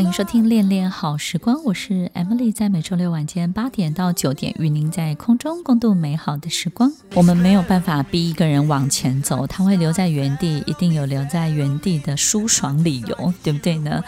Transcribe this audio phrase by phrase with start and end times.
[0.00, 6.90] 欢迎收听《恋恋好时光》，我是 Emily，在每周六晚间八点到九点，与您在空中共度美好的时光。
[7.12, 14.02] 我们没有办法逼一个人往前走，他会留在原地，一定有留在原地的舒爽理由，对不对呢？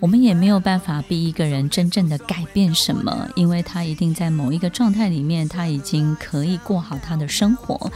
[0.00, 7.92] 我们也没有办法逼一个人真正的改变什么，因为他一定在某一个状态里面，他已经可以过好他的生活。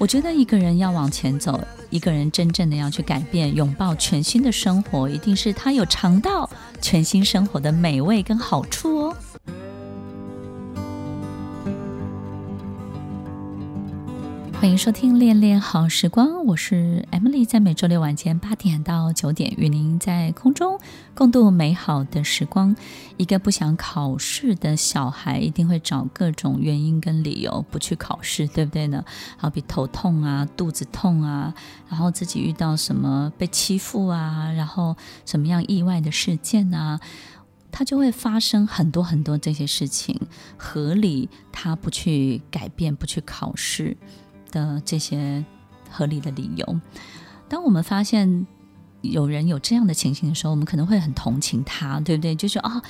[0.00, 1.60] 我觉得一个人要往前走，
[1.90, 6.48] 一个人真正的要去改变，拥抱全新的生活，一定是他有尝到
[6.80, 9.16] 全新生活的美味跟好处哦。
[14.60, 20.78] 欢迎收听《恋恋好时光》，我是 Emily，在每周六晚间八点到九点，与您在空中
[21.14, 22.76] 共度美好的时光。
[23.16, 29.02] 一个不想考试的小孩，一定会找各种原因跟理由不去考试，对不对呢？
[29.38, 31.54] 好比头痛啊、肚子痛啊，
[31.88, 37.00] 然后自己遇到什么被欺负啊，然后什么样意外的事件啊，
[37.72, 40.20] 他就会发生很多很多这些事情，
[40.58, 43.96] 合理他不去改变、不去考试。
[44.50, 45.44] 的这些
[45.90, 46.80] 合理的理由，
[47.48, 48.46] 当我们发现
[49.00, 52.34] 有人有这样的情形的时候，我们可能会很同情他，对不对？
[52.34, 52.82] 就是啊，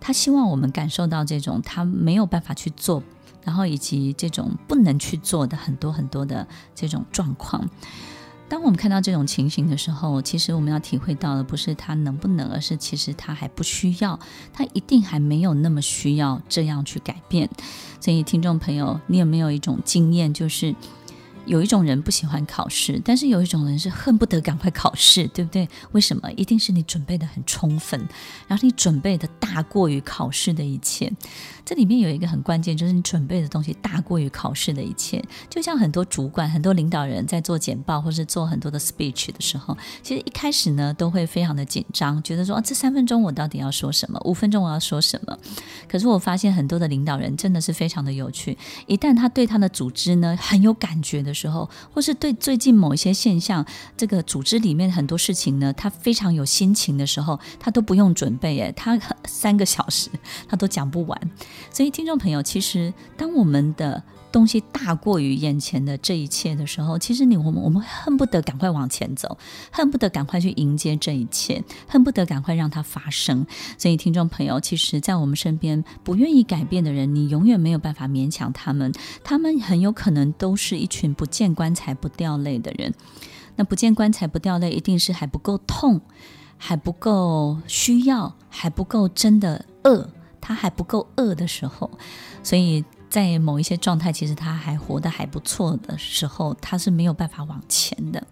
[0.00, 3.02] 他希望我们感受到这种他没有办法去做，
[3.44, 7.68] 然后以及这种不能去做的很多很多的这种状况。
[8.48, 14.18] 当我们看到这种情形的时候，其实我们要体会到的不是他能不能，而是其实他还不需要，
[14.52, 17.48] 他一定还没有那么需要这样去改变。
[17.98, 20.74] 所以，听众朋友，你有没有一种经验，就是？
[21.44, 25.68] 有一种人不喜欢考试，但是有一种人是恨不得赶快考试，对不对？
[25.92, 26.30] 为什么？
[26.32, 28.00] 一定是你准备的很充分，
[28.46, 31.12] 然后你准备的大过于考试的一切。
[31.64, 35.22] 这里面有一个很关键，就是你准备的东西大过于考试的一切。
[35.48, 44.20] 就像很多主管、很多领导人在做简报或是做很多的 speech 的时候，其实一开始呢都会非常的紧张，觉得说，啊，这三分钟我到底要说什么？
[44.24, 45.38] 五分钟我要说什么？
[45.88, 48.56] 可是我发现很多的领导人真的是非常的有趣，
[48.86, 51.31] 一旦他对他的组织呢很有感觉的。
[51.32, 53.64] 时候，或是对最近某一些现象，
[53.96, 60.10] 这个组织里面很多事情呢，他非常有心情的时候，他都不用准备，诶，他三个小时
[60.48, 61.30] 他都讲不完。
[61.70, 69.36] 所以，听众朋友，其实当我们的东西大过于眼前的这一切的时候，其实你我们我们恨不得赶快往前走，
[69.70, 73.46] 恨不得赶快去迎接这一切，恨不得赶快让它发生。
[73.76, 78.90] 所以，听众朋友，其实，在我们身边不愿意改变的人，你永远没有办法勉强他们，
[79.22, 82.94] 他们很有可能都是一群不见棺材不掉泪的人。
[83.56, 86.00] 那不见棺材不掉泪，一定是还不够痛，
[86.56, 90.08] 还不够需要，还不够真的饿，
[90.40, 91.90] 他还不够饿的时候，
[92.42, 92.82] 所以。
[93.12, 98.26] 在某一些状态，其实他还活得还不错的时候，他是没有办法往前的。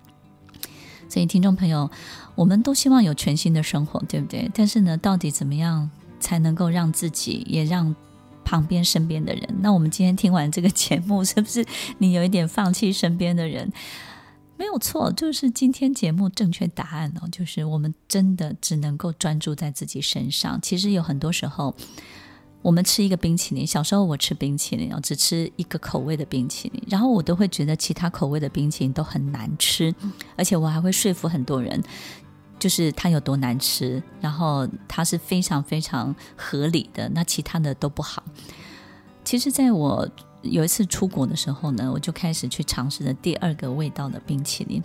[1.06, 1.90] 所以，听众朋友，
[2.34, 4.50] 我们都希望有全新的生活，对不对？
[4.54, 7.94] 但是呢，到底怎么样才能够让自己也让
[8.42, 9.56] 旁边身边的人？
[9.60, 11.62] 那我们今天听完这个节目，是不是
[11.98, 13.70] 你有一点放弃身边的人？
[14.56, 20.58] 没有错，就是今天节目正确答案哦，就是我们真的只能够专注在自己身上。
[20.62, 21.76] 其实有很多时候。
[22.62, 29.94] 我们吃一个冰淇淋，小时候我吃冰淇淋，我只吃一个口味的冰淇淋，然后我都会觉得其他口味的冰淇淋都很难吃，
[30.36, 31.82] 而且我还会说服很多人，
[32.58, 38.22] 就是它有多难吃，然后它是非常非常合理的，那其他的都不好。
[39.24, 40.06] 其实，在我
[40.42, 44.82] 有一次出国的时候呢，我就开始去尝试了第二个味道的冰淇淋。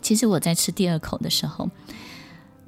[0.00, 1.68] 其实我在吃第二口的时候。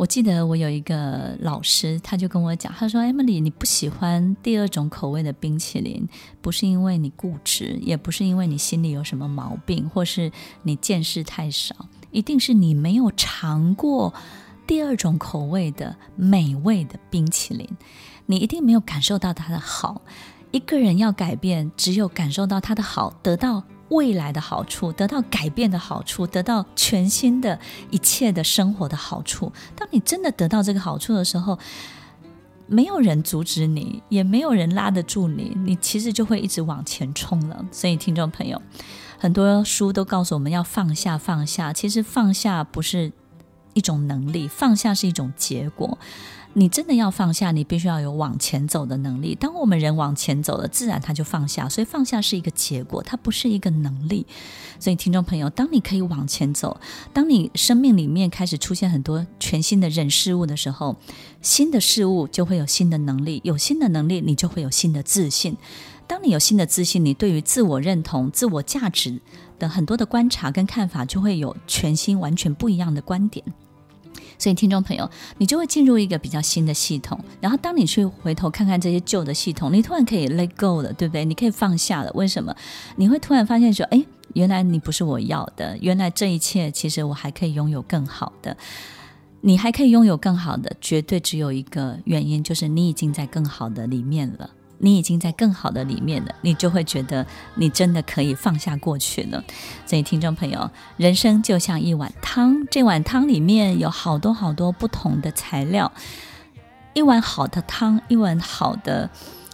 [0.03, 6.09] 我记得我有一个老师，他就跟我讲，他说：“Emily，你不喜欢第二种口味的冰淇淋，
[6.41, 10.33] 不是因为你固执，也不是因为你心里有什么毛病，或是
[10.65, 14.13] 你见识太少，一定是你没有尝过
[14.67, 17.69] 第二种口味的美味的冰淇淋，
[18.27, 20.03] 你一定没有感受到它的好。
[20.51, 27.59] 一个人要改变，只有感受到它的好，得到。”未来的好处，得到改变的好处，得到全新的
[27.91, 29.53] 一切的生活的好处。
[29.77, 31.59] 当你真的得到这个好处的时候，
[32.67, 37.65] 没有人阻止你，也没有人拉得住你，你其实就会一直往前冲了。
[37.71, 38.61] 所以，听众朋友，
[39.19, 41.73] 很多书都告诉我们要放下，放下。
[41.73, 43.13] 其实放下不是
[43.75, 45.99] 一种能力，放下是一种结果。
[46.55, 49.35] 你真的要放下，你必须要有往前走的能力。
[49.35, 51.69] 当我们人往前走了，自然他就放下。
[51.69, 54.27] 所以放下是一个结果，它不是一个能力。
[54.79, 56.79] 所以听众朋友，当你可以往前走，
[57.13, 60.97] 当你生命里面开始出现很多全新的人事物的时候，
[61.41, 65.57] 新的事物就会有新的能力，有新的能力，你就会有新的自信。
[66.07, 69.19] 当你有新的自信，你对于自我认同、自我价值
[69.59, 73.43] 的很多的观察跟看法，就会有全新、完全不一样的观点。
[74.43, 75.09] 所以，听众朋友，
[75.39, 77.17] 你就会进入一个比较新的系统。
[77.41, 81.25] 然后，当你去回头看看这些旧的系统，你突然可以 let go 了，对不对？
[81.25, 82.11] 你可以放下了。
[82.15, 82.53] 为什么？
[82.97, 84.05] 你会突然发现说，哎，
[84.35, 85.79] 原来你不是我要的。
[85.79, 88.57] 原来这一切，其实我还可以拥有更好的。
[89.43, 94.51] 你还可以拥有更好的，绝对只有一个原因，就是你已经在更好的里面了。
[94.85, 97.25] 你已经在更好的里面了，你就会觉得
[97.55, 99.43] 你真的可以放下过去了。
[99.87, 105.93] 所以，听众朋友，人生就像一碗汤，这碗汤里面有好多好多不同的材料。
[106.95, 109.09] 一碗好的汤，一碗好的、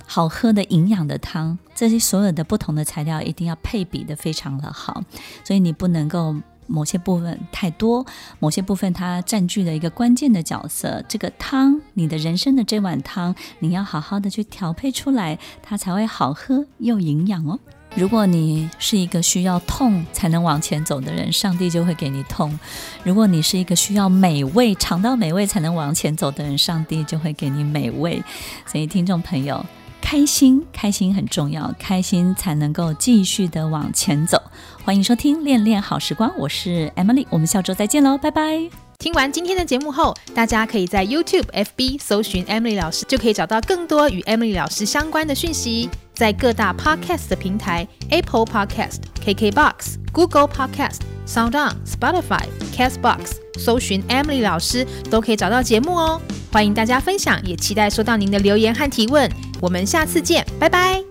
[0.06, 5.04] 好喝的营养的汤，这些所有的不同的材料一定要配比的非常的好。
[5.44, 6.34] 所以，你不能够。
[6.68, 8.06] 某些部分太多，
[8.38, 11.02] 某些部分它占据了一个关键的角色。
[11.08, 17.58] 这个汤，你的人生的这碗汤，你要好好的去调配出来，它才会好喝又营养哦。
[17.96, 22.50] 如果你是一个需要痛才能往前走的人，上帝就会给你痛；
[23.02, 28.22] 如果你是一个需要美味、尝到美味才能往前走的人，上帝就会给你美味。
[28.66, 29.64] 所以，听众朋友。
[30.00, 34.40] 开心，开心很重要，开心才能够继续的往前走。
[34.84, 38.58] 欢迎收听《恋恋好时光》，我是 Emily，我们下周再见喽，拜拜。
[38.98, 45.88] 听完今天的节目后，大家可以在 YouTube、FB 搜寻 Emily 老师，就可以找到更多与 Emily 老师相关的讯息。
[46.14, 52.44] 在各大 Podcast 的平台，Apple Podcast、KKBox、Google Podcast、SoundOn、Spotify、
[52.74, 56.20] Castbox，搜寻 Emily 老师都可以找到节目哦。
[56.50, 59.30] 欢迎大家分享，也期待收到您的留言和提问。
[59.60, 61.07] 我们下次见，拜拜。